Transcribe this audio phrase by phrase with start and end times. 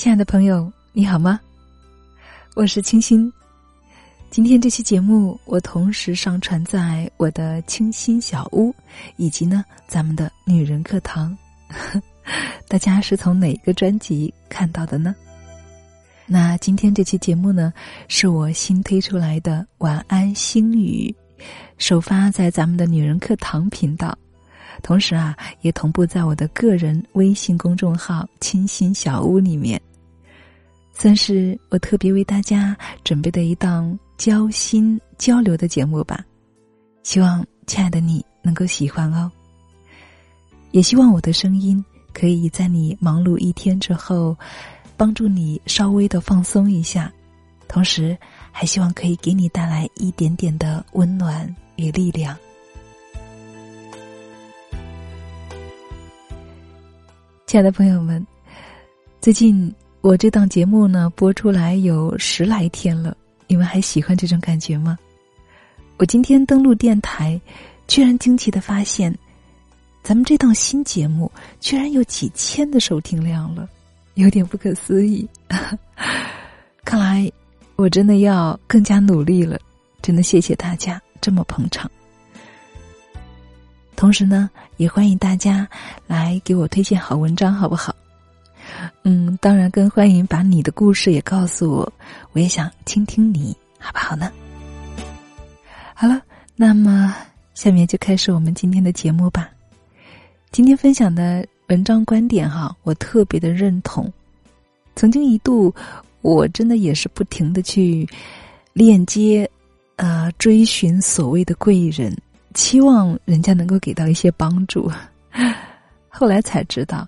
[0.00, 1.38] 亲爱的朋友，你好吗？
[2.54, 3.30] 我是清新。
[4.30, 8.74] 今天这期节目，我同时上传在我的清新小屋，
[9.18, 11.36] 以及呢咱们的女人课堂。
[12.66, 15.14] 大家是从哪个专辑看到的呢？
[16.24, 17.70] 那今天这期节目呢，
[18.08, 21.14] 是我新推出来的晚安星语，
[21.76, 24.16] 首发在咱们的女人课堂频道。
[24.82, 29.78] 同时啊，也同步在我的个人微信公众号“清新小屋”里面，
[30.92, 36.24] 算是我特别为大家准备的一档交心交流的节目吧。
[37.02, 39.30] 希望亲爱的你能够喜欢哦。
[40.72, 41.82] 也希望我的声音
[42.12, 44.36] 可以在你忙碌一天之后，
[44.96, 47.10] 帮助你稍微的放松一下，
[47.66, 48.16] 同时
[48.52, 52.36] 还希望可以给你带来一点点的温暖与力量。
[57.46, 58.24] 亲爱的朋友们，
[59.20, 63.14] 最近我这档节目呢播出来有十来天了，
[63.46, 64.98] 你们还喜欢这种感觉吗？
[65.98, 67.38] 我今天登录电台，
[67.86, 69.14] 居然惊奇的发现，
[70.02, 73.68] 咱们这档新节目居然有几千的收听量了，
[74.14, 75.28] 有点不可思议。
[76.82, 77.30] 看来
[77.76, 79.60] 我真的要更加努力了，
[80.00, 81.90] 真的谢谢大家这么捧场。
[83.96, 84.48] 同时呢，
[84.78, 85.68] 也欢迎大家
[86.06, 87.94] 来给我推荐好文章，好不好？
[89.02, 91.92] 嗯，当然更欢迎把你的故事也告诉我，
[92.32, 94.30] 我也想倾听你，好不好呢？
[95.94, 96.20] 好了，
[96.56, 97.14] 那么
[97.54, 99.50] 下面就开始我们今天的节目吧。
[100.50, 104.12] 今天分享的文章观点哈，我特别的认同。
[104.96, 105.74] 曾经一度，
[106.22, 108.08] 我真的也是不停的去
[108.72, 109.48] 链接，
[109.96, 112.16] 呃，追寻所谓的贵人。
[112.52, 114.90] 期望人家能够给到一些帮助，
[116.10, 117.06] 后来才知道，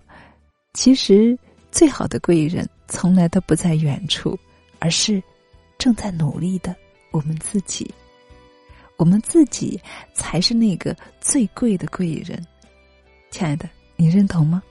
[0.75, 1.39] 其实
[1.71, 4.39] 最好的贵人从来都不在远处，
[4.79, 5.23] 而是
[5.79, 6.75] 正在努力的
[7.11, 7.93] 我们自己。
[8.97, 9.81] 我们自己
[10.15, 12.43] 才是那个最贵的贵人，
[13.31, 14.63] 亲爱的，你认同吗？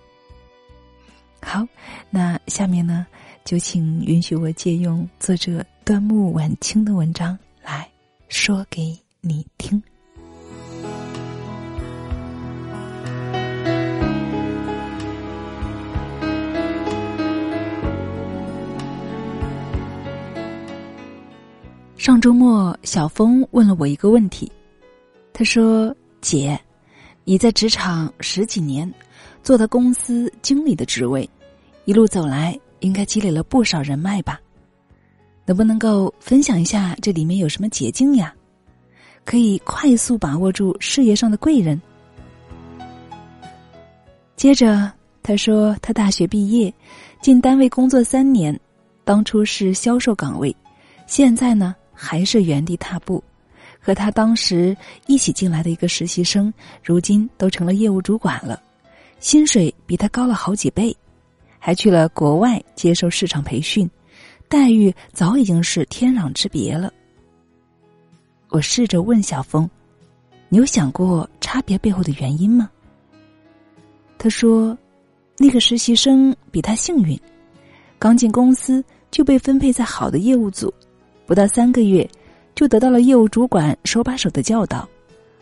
[1.41, 1.67] 好，
[2.09, 3.06] 那下面呢，
[3.44, 7.90] 就请允许我借用作者端木晚清的文章来
[8.28, 9.81] 说给你听。
[22.01, 24.51] 上周末，小峰问了我一个问题。
[25.31, 26.59] 他说：“姐，
[27.25, 28.91] 你在职场十几年，
[29.44, 31.29] 做的公司经理的职位，
[31.85, 34.41] 一路走来，应该积累了不少人脉吧？
[35.45, 38.34] 能不能够分享一下这里面有什么捷径呀？
[39.23, 41.79] 可以快速把握住事业上的贵人？”
[44.35, 44.91] 接着
[45.22, 46.73] 他说：“他大学毕业，
[47.22, 48.59] 进单位工作三年，
[49.03, 50.56] 当初是销售岗位，
[51.06, 53.23] 现在呢？”还是原地踏步，
[53.79, 54.75] 和他当时
[55.06, 56.51] 一起进来的一个实习生，
[56.84, 58.59] 如今都成了业务主管了，
[59.19, 60.97] 薪水比他高了好几倍，
[61.59, 63.88] 还去了国外接受市场培训，
[64.50, 66.91] 待遇早已经是天壤之别了。
[68.50, 69.69] 我试着问小峰
[70.50, 72.67] ：“你有想过差别背后的原因吗？”
[74.17, 74.75] 他说
[75.38, 77.16] ：“那个实习生比他幸运，
[78.00, 80.73] 刚进公司就被分配在好的业务组。”
[81.31, 82.06] 不到三个月，
[82.56, 84.86] 就得到了业务主管手把手的教导，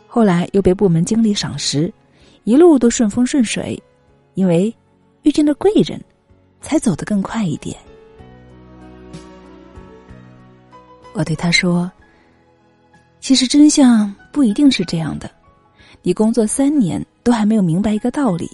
[0.06, 1.92] 后来又被部门经理赏识，
[2.44, 3.82] 一路都顺风顺水，
[4.36, 4.72] 因为
[5.24, 6.00] 遇见了贵人，
[6.62, 7.76] 才走得更快一点。
[11.14, 11.92] 我对他说
[13.20, 15.28] ：“其实真相不一定是这样的，
[16.04, 18.48] 你工作三年都还没有明白一个道理，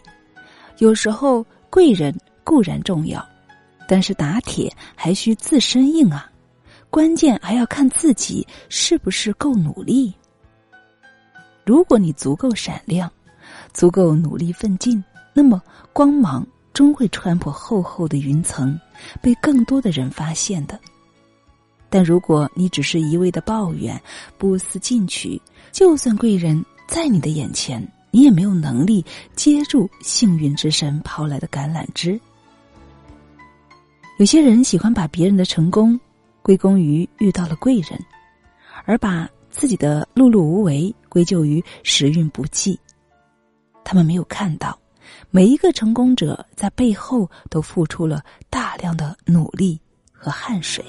[0.77, 3.21] 有时候贵人固然重要，
[3.89, 6.31] 但是打铁还需自身硬啊。”
[6.95, 10.13] 关键还要看自己是不是够努力。
[11.65, 13.11] 如果你足够闪亮，
[13.73, 15.03] 足够努力奋进，
[15.33, 15.61] 那么
[15.91, 18.79] 光芒终会穿破厚厚的云层，
[19.21, 20.79] 被更多的人发现的。
[21.89, 24.01] 但如果你只是一味的抱怨，
[24.37, 25.41] 不思进取，
[25.73, 29.03] 就算贵人在你的眼前，你也没有能力
[29.35, 32.17] 接住幸运之神抛来的橄榄枝。
[34.17, 35.99] 有些人喜欢把别人的成功。
[36.45, 37.99] 归功于遇到了贵人，
[38.83, 42.79] 而把自己的碌碌无为归咎于时运不济。
[43.83, 44.77] 他们没有看到，
[45.31, 49.81] 每一个成功者在背后都付出了大量的努力
[50.11, 50.85] 和汗水。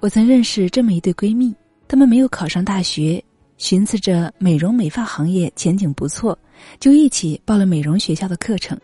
[0.00, 1.54] 我曾认识这么一对闺蜜，
[1.86, 3.24] 她们没有考上大学，
[3.58, 6.36] 寻思着美容美发行业前景不错，
[6.80, 8.76] 就一起报了美容学校的课程。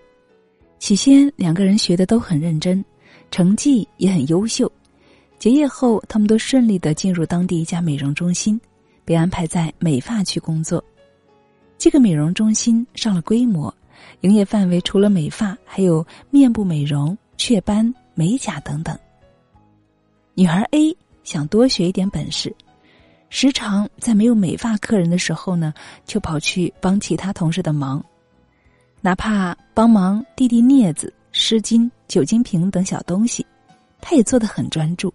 [0.79, 2.85] 起先两个人学的都很认真，
[3.31, 4.71] 成绩也很优秀。
[5.39, 8.59] 结业后，他们都顺利的进入当地一家美容中心，
[9.05, 10.83] 被安排在美发区工作。
[11.79, 13.73] 这个美容中心上了规模，
[14.23, 18.99] 营业范围除了美发，还有面部美容、雀斑、美甲等等。
[20.35, 22.55] 女孩 A 想多学一点本事，
[23.29, 25.75] 时常在没有美发客人的时候呢，
[26.07, 28.03] 就跑去帮其他同事的忙，
[29.03, 33.45] 哪怕帮忙递递镊子、湿巾、酒精瓶等小东西，
[34.01, 35.13] 他也做得很专注。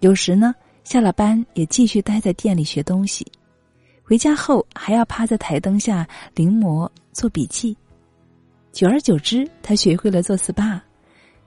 [0.00, 0.54] 有时呢，
[0.84, 3.26] 下了班也继续待在店里学东西，
[4.02, 7.76] 回家后还要趴在台灯下临摹做笔记。
[8.72, 10.80] 久而久之，他学会了做 SPA、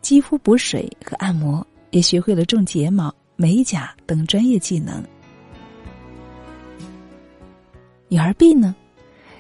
[0.02, 5.04] 肌肤补水和按摩，也学会了种睫毛、美甲等专业技能。
[8.08, 8.74] 女孩 B 呢，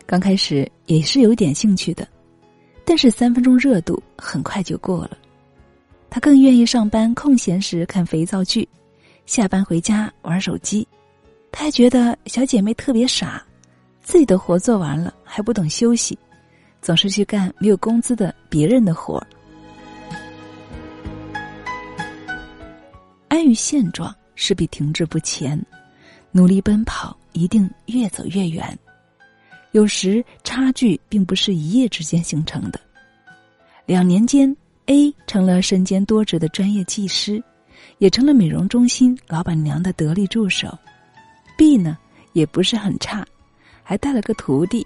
[0.05, 2.05] 刚开始也是有点兴趣的，
[2.89, 5.17] 但是三分钟热度很快就过了。
[6.09, 8.65] 她更愿意上班空闲时看肥皂剧。
[9.25, 10.87] 下班回家玩手机，
[11.51, 13.45] 他还觉得小姐妹特别傻，
[14.01, 16.17] 自己的活做完了还不懂休息，
[16.81, 19.21] 总是去干没有工资的别人的活。
[23.27, 25.61] 安于现状势必停滞不前，
[26.31, 28.79] 努力奔跑一定越走越远。
[29.71, 32.79] 有时差距并不是一夜之间形成的，
[33.85, 34.55] 两年间
[34.87, 37.43] ，A 成了身兼多职的专业技师。
[37.99, 40.67] 也成了美容中心老板娘的得力助手
[41.57, 41.97] ，B 呢
[42.33, 43.25] 也不是很差，
[43.81, 44.85] 还带了个徒弟，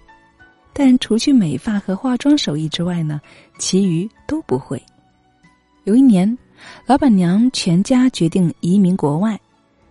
[0.71, 3.19] 但除去美发和化妆手艺之外呢，
[3.57, 4.81] 其余都不会。
[5.85, 6.37] 有一年，
[6.85, 9.39] 老板娘全家决定移民国外，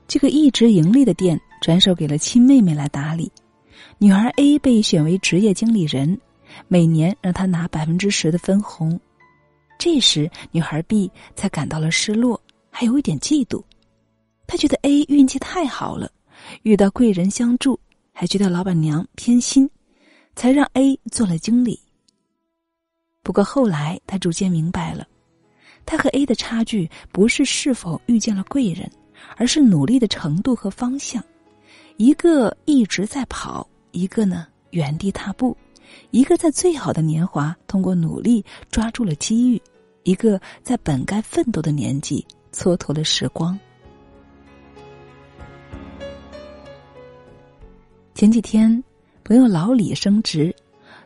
[0.06, 3.30] 这个一直盈利的店转手给了亲妹妹来打理，
[3.98, 6.18] 女孩 A 被选为职业经理人，
[6.68, 8.98] 每年让她拿百分之十的分红。
[9.78, 12.40] 这时，女孩 B 才感到了失落。
[12.72, 13.62] 还有一点嫉妒，
[14.46, 16.10] 他觉得 A 运气太好了，
[16.62, 17.78] 遇到贵人相助，
[18.12, 19.68] 还觉得老板娘偏心，
[20.36, 21.80] 才让 A 做了经理。
[23.24, 25.06] 不过后来他逐渐明白了，
[25.84, 28.88] 他和 A 的差距不是是否遇见了贵人，
[29.36, 31.22] 而是努力的程度和方向。
[32.00, 35.54] 一个一直在跑，一个呢原地踏步；
[36.12, 39.60] 一个在最好的年华通过努力抓住了机遇，
[40.04, 42.26] 一个在本该奋斗的年纪。
[42.52, 43.56] 蹉跎了时光。
[48.14, 48.82] 前几天，
[49.22, 50.56] 朋友老李升职，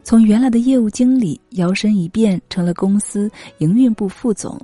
[0.05, 4.57] 从原来的业务经理摇身一变成了公司营运部副总，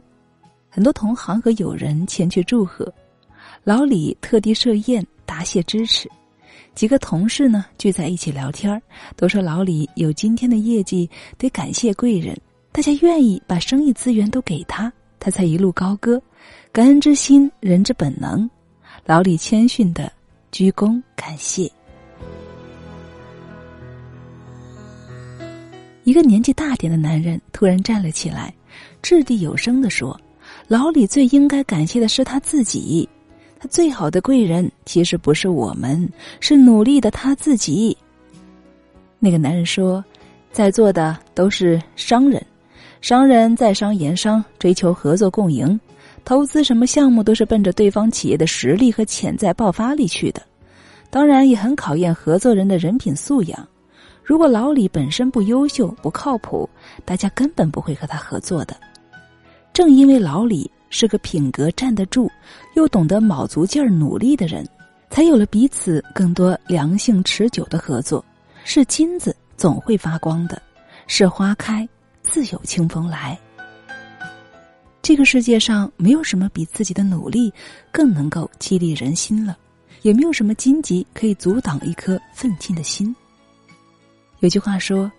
[0.68, 2.94] 很多同行和友人前去祝贺，
[3.64, 6.08] 老李特地设宴答谢支持，
[6.74, 8.80] 几个同事呢聚在一起聊天
[9.16, 12.36] 都说老李有今天的业绩得感谢贵人，
[12.72, 16.20] 大家愿意把生意资源都给他，他才一路高歌。
[16.72, 18.48] 感恩之心，人之本能。
[19.04, 20.10] 老李谦逊的
[20.52, 21.70] 鞠躬感谢。
[26.04, 28.54] 一个年纪大点的男人突然站了起来，
[29.02, 30.18] 掷地有声的说
[30.66, 33.06] ：“老李最应该感谢的是他自己，
[33.60, 36.08] 他最好的贵人其实不是我们，
[36.40, 37.96] 是努力的他自己。”
[39.20, 40.02] 那个男人说
[40.50, 42.44] ：“在座的都是商人，
[43.02, 45.78] 商人在商言商，追求合作共赢。”
[46.24, 50.42] 投资什么项目都是奔着对方企业的实力和潜在爆发力去的，
[51.08, 53.68] 当然也很考验合作人的人品素养。
[54.22, 56.68] 如果老李本身不优秀、不靠谱，
[57.04, 58.76] 大家根本不会和他合作的。
[59.72, 62.30] 正因为老李是个品格站得住，
[62.74, 64.68] 又懂得卯足劲儿努力的人，
[65.08, 68.22] 才有了彼此更多良性持久的合作。
[68.64, 70.60] 是金子总会发光的，
[71.06, 71.88] 是花开
[72.22, 73.38] 自有清风来。
[75.00, 77.50] 这个世界上没有什么比自己的努力
[77.90, 79.56] 更能够激励人心了，
[80.02, 83.14] 也没有什么荆棘可以阻挡一颗奋进的心。
[84.40, 85.10] 有句话说：“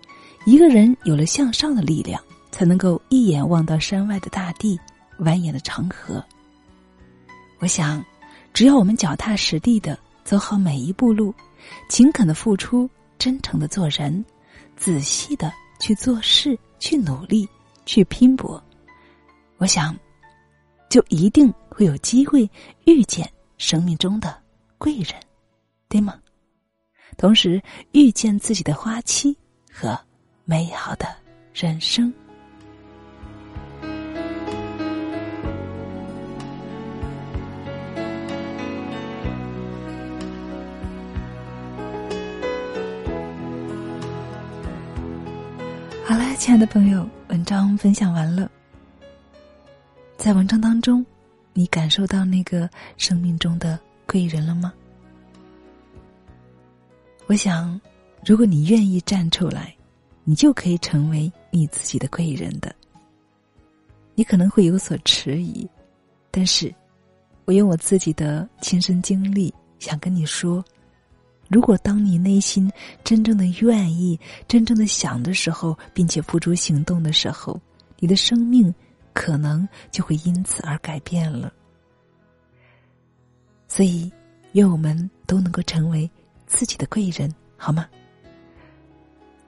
[0.46, 4.78] 一个人有了向上的力量，才能够一眼望到山外的大地、
[5.22, 6.22] 蜿蜒的长河。”
[7.60, 8.04] 我想，
[8.52, 11.32] 只要我们脚踏实地的走好每一步路，
[11.88, 14.24] 勤恳的付出，真诚的做人，
[14.76, 17.48] 仔细的去做事，去努力，
[17.86, 18.62] 去拼搏。
[19.58, 19.96] 我想，
[20.90, 22.50] 就一定会有机会
[22.84, 24.36] 遇见生命中的
[24.76, 25.14] 贵人，
[25.88, 26.18] 对吗？
[27.16, 27.62] 同时
[27.92, 29.36] 遇见自己的花期
[29.70, 29.96] 和
[30.44, 31.06] 美好的
[31.54, 32.12] 人生。
[46.44, 48.50] 亲爱的朋友，文章分享完了。
[50.16, 51.06] 在文章当中，
[51.52, 54.74] 你感受到那个生命中的贵人了吗？
[57.28, 57.80] 我想，
[58.26, 59.72] 如果你愿意站出来，
[60.24, 62.74] 你就可以成为你自己的贵人的。
[64.16, 65.64] 你可能会有所迟疑，
[66.32, 66.74] 但是，
[67.44, 70.60] 我用我自己的亲身经历想跟你说：，
[71.52, 72.72] 如果当你内心
[73.04, 74.18] 真正的愿意、
[74.48, 77.60] 真正的想的时候，并且付诸行动的时候，
[77.98, 78.74] 你的生命
[79.12, 81.52] 可能就会因此而改变了。
[83.68, 84.10] 所以，
[84.52, 86.10] 愿我们都能够成为
[86.46, 87.86] 自己的贵人，好吗？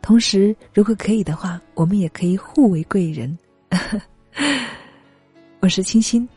[0.02, 3.38] 同时，如果可以的话，我们也可以互为贵人。
[5.60, 6.28] 我是清新，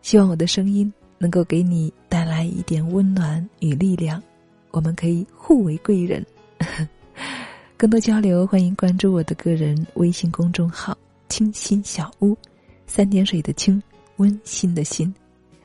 [0.00, 4.22] 希望我的声音能够给你带来一点温暖与力量。
[4.70, 6.24] 我们可以互为贵人。
[7.76, 10.96] 更多交流，欢迎关注我的个人微信公众号
[11.28, 12.36] “清新小屋”，
[12.86, 13.80] 三点水的清，
[14.16, 15.14] 温馨的心。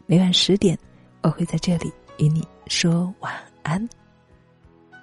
[0.06, 0.78] 每晚十点，
[1.22, 3.34] 我会在这里与你说晚
[3.64, 3.90] 安。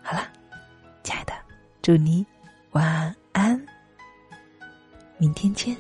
[0.03, 0.29] 好了，
[1.03, 1.33] 亲爱的，
[1.83, 2.25] 祝你
[2.73, 3.61] 晚安，
[5.19, 5.77] 明天见。